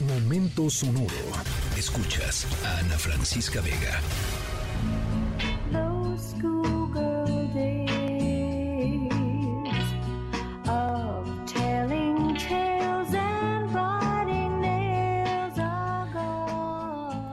Momento 0.00 0.70
sonoro. 0.70 1.08
Escuchas 1.76 2.46
a 2.64 2.78
Ana 2.78 2.96
Francisca 2.96 3.60
Vega. 3.60 4.00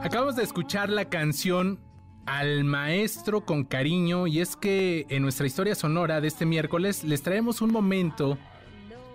Acabamos 0.02 0.34
de 0.34 0.42
escuchar 0.42 0.90
la 0.90 1.08
canción 1.08 1.78
al 2.26 2.64
maestro 2.64 3.44
con 3.44 3.62
cariño 3.64 4.26
y 4.26 4.40
es 4.40 4.56
que 4.56 5.06
en 5.08 5.22
nuestra 5.22 5.46
historia 5.46 5.76
sonora 5.76 6.20
de 6.20 6.26
este 6.26 6.46
miércoles 6.46 7.04
les 7.04 7.22
traemos 7.22 7.60
un 7.60 7.70
momento 7.70 8.38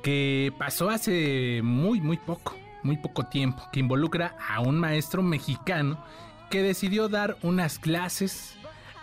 que 0.04 0.54
pasó 0.58 0.90
hace 0.90 1.62
muy 1.64 2.00
muy 2.00 2.18
poco, 2.18 2.56
muy 2.84 2.98
poco 2.98 3.26
tiempo, 3.26 3.68
que 3.72 3.80
involucra 3.80 4.36
a 4.50 4.62
un 4.62 4.80
maestro 4.80 5.22
mexicano 5.22 6.04
que 6.50 6.62
decidió 6.62 7.10
dar 7.10 7.38
unas 7.42 7.80
clases 7.80 8.56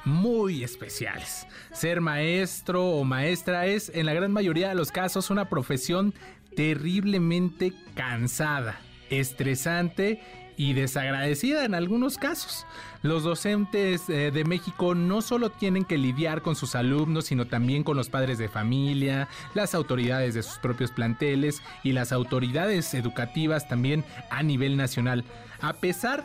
muy 0.04 0.64
especiales. 0.64 1.46
Ser 1.72 2.00
maestro 2.00 2.84
o 2.84 3.04
maestra 3.04 3.66
es 3.66 3.90
en 3.94 4.06
la 4.06 4.14
gran 4.14 4.32
mayoría 4.32 4.68
de 4.68 4.74
los 4.74 4.92
casos 4.92 5.30
una 5.30 5.48
profesión 5.48 6.14
terriblemente 6.56 7.72
cansada, 7.94 8.80
estresante 9.10 10.20
y 10.58 10.74
desagradecida 10.74 11.64
en 11.64 11.74
algunos 11.74 12.18
casos. 12.18 12.66
Los 13.00 13.22
docentes 13.22 14.10
eh, 14.10 14.32
de 14.32 14.44
México 14.44 14.94
no 14.94 15.22
solo 15.22 15.50
tienen 15.50 15.84
que 15.84 15.96
lidiar 15.96 16.42
con 16.42 16.56
sus 16.56 16.74
alumnos, 16.74 17.26
sino 17.26 17.46
también 17.46 17.84
con 17.84 17.96
los 17.96 18.10
padres 18.10 18.38
de 18.38 18.48
familia, 18.48 19.28
las 19.54 19.74
autoridades 19.74 20.34
de 20.34 20.42
sus 20.42 20.58
propios 20.58 20.90
planteles 20.90 21.62
y 21.84 21.92
las 21.92 22.12
autoridades 22.12 22.92
educativas 22.92 23.68
también 23.68 24.04
a 24.30 24.42
nivel 24.42 24.76
nacional. 24.76 25.24
A 25.60 25.74
pesar 25.74 26.24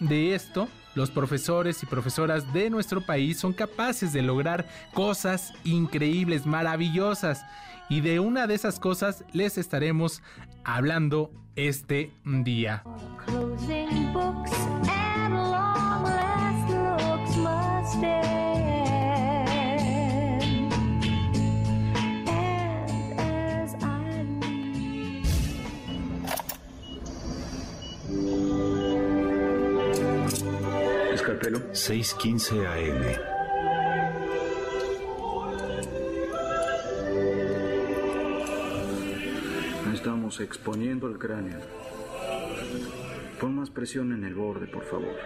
de 0.00 0.34
esto, 0.34 0.66
los 0.94 1.10
profesores 1.10 1.82
y 1.82 1.86
profesoras 1.86 2.52
de 2.54 2.70
nuestro 2.70 3.04
país 3.04 3.38
son 3.38 3.52
capaces 3.52 4.14
de 4.14 4.22
lograr 4.22 4.66
cosas 4.94 5.52
increíbles, 5.62 6.46
maravillosas. 6.46 7.44
Y 7.90 8.00
de 8.00 8.18
una 8.18 8.46
de 8.46 8.54
esas 8.54 8.80
cosas 8.80 9.24
les 9.34 9.58
estaremos 9.58 10.22
hablando 10.64 11.30
este 11.54 12.12
día. 12.24 12.82
Escarpelo. 31.44 31.60
6:15 31.72 32.66
AM. 32.66 33.04
Estamos 39.92 40.40
exponiendo 40.40 41.08
el 41.08 41.18
cráneo. 41.18 41.58
Pon 43.40 43.54
más 43.56 43.70
presión 43.70 44.12
en 44.12 44.24
el 44.24 44.34
borde, 44.34 44.66
por 44.66 44.84
favor. 44.84 45.16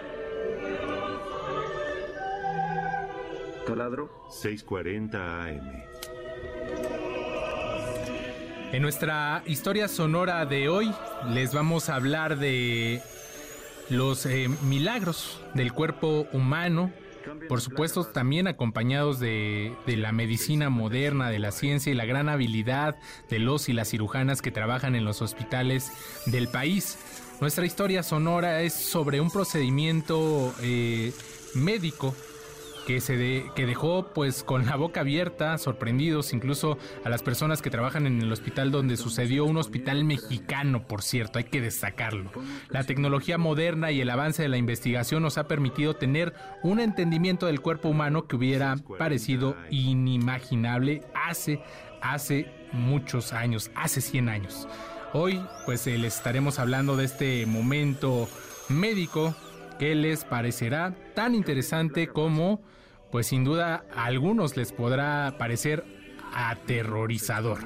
Taladro. 3.65 4.09
6:40 4.29 5.45
AM. 5.45 5.83
En 8.71 8.81
nuestra 8.81 9.41
historia 9.45 9.87
sonora 9.87 10.45
de 10.45 10.69
hoy 10.69 10.93
les 11.29 11.53
vamos 11.53 11.89
a 11.89 11.95
hablar 11.95 12.37
de 12.37 13.01
los 13.89 14.25
eh, 14.25 14.49
milagros 14.63 15.41
del 15.53 15.73
cuerpo 15.73 16.27
humano 16.31 16.91
por 17.47 17.61
supuesto 17.61 18.05
también 18.05 18.47
acompañados 18.47 19.19
de, 19.19 19.75
la 19.85 20.11
medicina 20.11 20.69
moderna, 20.69 21.29
de 21.29 21.39
la 21.39 21.51
ciencia 21.51 21.91
y 21.91 21.95
la 21.95 22.05
gran 22.05 22.29
habilidad 22.29 22.95
de 23.29 23.39
los 23.39 23.69
y 23.69 23.73
las 23.73 23.89
cirujanas 23.89 24.41
que 24.41 24.51
trabajan 24.51 24.95
en 24.95 25.05
los 25.05 25.21
hospitales 25.21 25.91
del 26.25 26.47
país. 26.47 26.97
Nuestra 27.41 27.65
historia 27.65 28.03
sonora 28.03 28.61
es 28.61 28.73
sobre 28.73 29.21
un 29.21 29.31
procedimiento 29.31 30.53
eh, 30.61 31.13
médico 31.55 32.15
que, 32.89 33.01
se 33.01 33.45
que 33.55 33.67
dejó 33.67 34.07
pues 34.15 34.43
con 34.43 34.65
la 34.65 34.75
boca 34.75 35.01
abierta, 35.01 35.59
sorprendidos 35.59 36.33
incluso 36.33 36.79
a 37.05 37.09
las 37.09 37.21
personas 37.21 37.61
que 37.61 37.69
trabajan 37.69 38.07
en 38.07 38.19
el 38.19 38.31
hospital 38.31 38.71
donde 38.71 38.97
sucedió, 38.97 39.45
un 39.45 39.57
hospital 39.57 40.03
mexicano, 40.05 40.87
por 40.87 41.03
cierto, 41.03 41.37
hay 41.37 41.45
que 41.45 41.61
destacarlo. 41.61 42.31
La 42.69 42.85
tecnología 42.85 43.37
moderna 43.37 43.91
y 43.91 44.01
el 44.01 44.09
avance 44.09 44.41
de 44.41 44.49
la 44.49 44.57
investigación 44.57 45.21
nos 45.21 45.37
ha 45.37 45.47
permitido 45.47 45.97
tener 45.97 46.33
un 46.63 46.79
entendimiento 46.79 47.45
del 47.45 47.61
cuerpo 47.61 47.89
humano 47.89 48.25
que 48.25 48.37
hubiera 48.37 48.75
parecido 48.97 49.55
inimaginable 49.69 51.03
hace, 51.13 51.61
hace 52.01 52.51
muchos 52.71 53.33
años, 53.33 53.69
hace 53.75 54.01
100 54.01 54.29
años. 54.29 54.67
Hoy 55.13 55.39
pues 55.67 55.85
eh, 55.85 55.95
les 55.99 56.15
estaremos 56.15 56.57
hablando 56.57 56.97
de 56.97 57.05
este 57.05 57.45
momento 57.45 58.27
médico 58.67 59.35
que 59.77 59.93
les 59.93 60.25
parecerá 60.25 60.95
tan 61.13 61.35
interesante 61.35 62.07
como 62.07 62.63
pues 63.11 63.27
sin 63.27 63.43
duda 63.43 63.83
a 63.93 64.05
algunos 64.05 64.57
les 64.57 64.71
podrá 64.71 65.35
parecer 65.37 65.83
aterrorizador. 66.33 67.59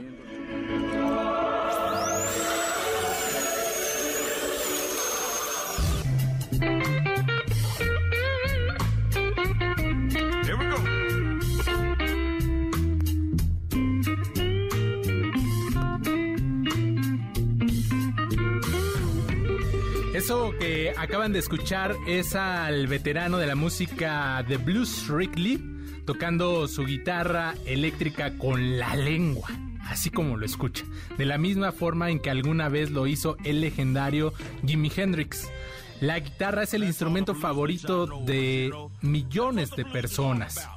Eso 20.23 20.53
que 20.57 20.93
acaban 20.97 21.33
de 21.33 21.39
escuchar 21.39 21.97
es 22.07 22.33
al 22.33 22.87
veterano 22.87 23.39
de 23.39 23.45
la 23.45 23.55
música 23.55 24.41
de 24.47 24.55
blues 24.55 25.09
Rick 25.09 25.37
Lee 25.37 25.61
tocando 26.05 26.65
su 26.69 26.85
guitarra 26.85 27.55
eléctrica 27.65 28.37
con 28.37 28.79
la 28.79 28.95
lengua, 28.95 29.49
así 29.81 30.09
como 30.09 30.37
lo 30.37 30.45
escucha, 30.45 30.85
de 31.17 31.25
la 31.25 31.37
misma 31.37 31.73
forma 31.73 32.09
en 32.09 32.21
que 32.21 32.29
alguna 32.29 32.69
vez 32.69 32.89
lo 32.89 33.05
hizo 33.05 33.35
el 33.43 33.59
legendario 33.59 34.33
Jimi 34.65 34.89
Hendrix. 34.95 35.51
La 35.99 36.21
guitarra 36.21 36.63
es 36.63 36.73
el 36.73 36.85
instrumento 36.85 37.35
favorito 37.35 38.07
de 38.23 38.71
millones 39.01 39.71
de 39.71 39.83
personas, 39.83 40.69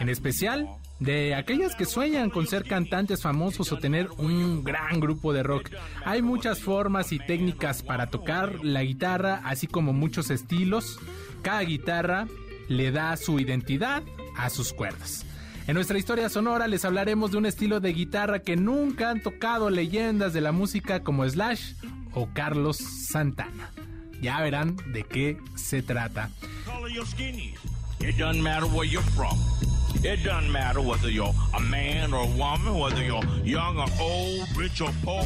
en 0.00 0.08
especial 0.08 0.66
de 1.02 1.34
aquellas 1.34 1.74
que 1.74 1.84
sueñan 1.84 2.30
con 2.30 2.46
ser 2.46 2.64
cantantes 2.64 3.22
famosos 3.22 3.72
o 3.72 3.78
tener 3.78 4.08
un 4.18 4.62
gran 4.62 5.00
grupo 5.00 5.32
de 5.32 5.42
rock. 5.42 5.70
Hay 6.04 6.22
muchas 6.22 6.60
formas 6.60 7.12
y 7.12 7.18
técnicas 7.18 7.82
para 7.82 8.06
tocar 8.06 8.64
la 8.64 8.82
guitarra, 8.84 9.40
así 9.44 9.66
como 9.66 9.92
muchos 9.92 10.30
estilos. 10.30 11.00
Cada 11.42 11.62
guitarra 11.62 12.28
le 12.68 12.92
da 12.92 13.16
su 13.16 13.40
identidad 13.40 14.02
a 14.36 14.48
sus 14.48 14.72
cuerdas. 14.72 15.26
En 15.66 15.74
nuestra 15.74 15.98
historia 15.98 16.28
sonora 16.28 16.68
les 16.68 16.84
hablaremos 16.84 17.32
de 17.32 17.38
un 17.38 17.46
estilo 17.46 17.80
de 17.80 17.92
guitarra 17.92 18.40
que 18.40 18.56
nunca 18.56 19.10
han 19.10 19.22
tocado 19.22 19.70
leyendas 19.70 20.32
de 20.32 20.40
la 20.40 20.52
música 20.52 21.02
como 21.02 21.28
Slash 21.28 21.74
o 22.14 22.28
Carlos 22.32 22.76
Santana. 22.76 23.70
Ya 24.20 24.40
verán 24.40 24.76
de 24.92 25.02
qué 25.02 25.38
se 25.56 25.82
trata. 25.82 26.30
Whether 30.80 31.10
you're 31.10 31.34
a 31.54 31.60
man 31.60 32.12
or 32.12 32.24
a 32.24 32.26
woman, 32.26 32.78
whether 32.78 33.02
you're 33.02 33.24
young 33.44 33.78
or 33.78 33.88
old, 34.00 34.56
rich 34.56 34.80
or 34.80 34.90
poor. 35.02 35.22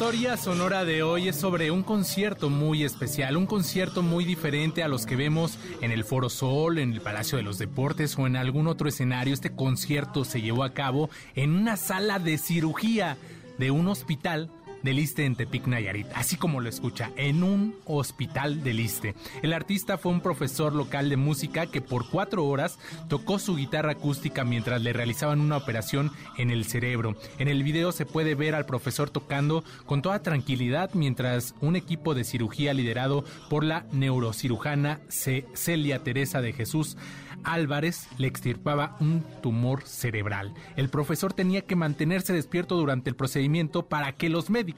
Historia 0.00 0.38
sonora 0.38 0.86
de 0.86 1.02
hoy 1.02 1.28
es 1.28 1.36
sobre 1.36 1.70
un 1.70 1.82
concierto 1.82 2.48
muy 2.48 2.84
especial, 2.84 3.36
un 3.36 3.44
concierto 3.44 4.02
muy 4.02 4.24
diferente 4.24 4.82
a 4.82 4.88
los 4.88 5.04
que 5.04 5.14
vemos 5.14 5.58
en 5.82 5.92
el 5.92 6.04
Foro 6.04 6.30
Sol, 6.30 6.78
en 6.78 6.94
el 6.94 7.02
Palacio 7.02 7.36
de 7.36 7.44
los 7.44 7.58
Deportes 7.58 8.18
o 8.18 8.26
en 8.26 8.36
algún 8.36 8.66
otro 8.66 8.88
escenario. 8.88 9.34
Este 9.34 9.54
concierto 9.54 10.24
se 10.24 10.40
llevó 10.40 10.64
a 10.64 10.72
cabo 10.72 11.10
en 11.34 11.54
una 11.54 11.76
sala 11.76 12.18
de 12.18 12.38
cirugía 12.38 13.18
de 13.58 13.70
un 13.70 13.88
hospital 13.88 14.50
del 14.82 14.98
Iste 14.98 15.24
en 15.24 15.36
Tepic 15.36 15.66
Nayarit, 15.66 16.06
así 16.14 16.36
como 16.36 16.60
lo 16.60 16.68
escucha, 16.68 17.10
en 17.16 17.42
un 17.42 17.74
hospital 17.84 18.62
del 18.62 18.80
Iste. 18.80 19.14
El 19.42 19.52
artista 19.52 19.98
fue 19.98 20.12
un 20.12 20.20
profesor 20.20 20.74
local 20.74 21.08
de 21.08 21.16
música 21.16 21.66
que 21.66 21.80
por 21.80 22.08
cuatro 22.08 22.44
horas 22.44 22.78
tocó 23.08 23.38
su 23.38 23.56
guitarra 23.56 23.92
acústica 23.92 24.44
mientras 24.44 24.82
le 24.82 24.92
realizaban 24.92 25.40
una 25.40 25.56
operación 25.56 26.10
en 26.38 26.50
el 26.50 26.64
cerebro. 26.64 27.16
En 27.38 27.48
el 27.48 27.62
video 27.62 27.92
se 27.92 28.06
puede 28.06 28.34
ver 28.34 28.54
al 28.54 28.66
profesor 28.66 29.10
tocando 29.10 29.64
con 29.86 30.02
toda 30.02 30.22
tranquilidad 30.22 30.90
mientras 30.94 31.54
un 31.60 31.76
equipo 31.76 32.14
de 32.14 32.24
cirugía 32.24 32.74
liderado 32.74 33.24
por 33.48 33.64
la 33.64 33.86
neurocirujana 33.92 35.00
Celia 35.08 36.02
Teresa 36.02 36.40
de 36.40 36.52
Jesús 36.52 36.96
Álvarez 37.44 38.08
le 38.18 38.26
extirpaba 38.26 38.96
un 39.00 39.24
tumor 39.42 39.82
cerebral. 39.86 40.54
El 40.76 40.88
profesor 40.88 41.32
tenía 41.32 41.62
que 41.62 41.76
mantenerse 41.76 42.32
despierto 42.32 42.76
durante 42.76 43.10
el 43.10 43.16
procedimiento 43.16 43.86
para 43.86 44.12
que 44.12 44.28
los 44.28 44.50
médicos 44.50 44.69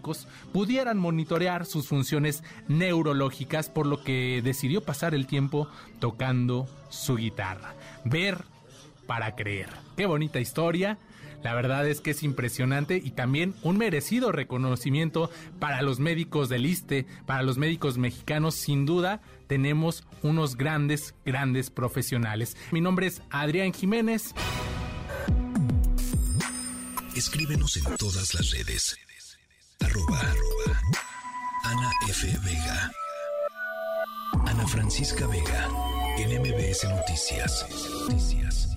pudieran 0.53 0.99
monitorear 0.99 1.67
sus 1.67 1.89
funciones 1.89 2.43
neurológicas, 2.69 3.69
por 3.69 3.87
lo 3.87 4.03
que 4.03 4.41
decidió 4.43 4.83
pasar 4.83 5.15
el 5.15 5.27
tiempo 5.27 5.69
tocando 6.01 6.69
su 6.89 7.17
guitarra. 7.17 7.75
Ver 8.05 8.45
para 9.07 9.35
creer. 9.35 9.69
Qué 9.97 10.07
bonita 10.07 10.41
historia. 10.41 10.99
La 11.43 11.55
verdad 11.55 11.89
es 11.89 12.01
que 12.01 12.13
es 12.13 12.23
impresionante 12.23 13.01
y 13.03 13.11
también 13.11 13.55
un 13.63 13.77
merecido 13.77 14.31
reconocimiento 14.31 15.29
para 15.59 15.83
los 15.83 15.99
médicos 15.99 16.49
del 16.49 16.67
ISTE, 16.67 17.07
para 17.27 17.43
los 17.43 17.59
médicos 17.59 17.99
mexicanos, 17.99 18.55
sin 18.55 18.87
duda 18.87 19.21
tenemos 19.49 20.05
unos 20.23 20.57
grandes, 20.57 21.15
grandes 21.27 21.71
profesionales. 21.71 22.57
Mi 22.71 22.81
nombre 22.81 23.09
es 23.09 23.23
Adrián 23.31 23.73
Jiménez. 23.73 24.35
Escríbenos 27.15 27.77
en 27.77 27.97
todas 27.97 28.35
las 28.35 28.51
redes. 28.53 28.97
Arroba, 29.85 30.21
Ana 31.65 31.91
F. 32.09 32.27
Vega. 32.43 32.91
Ana 34.47 34.67
Francisca 34.67 35.27
Vega. 35.27 35.69
En 36.19 36.31
Noticias. 36.85 37.67
Noticias. 38.09 38.72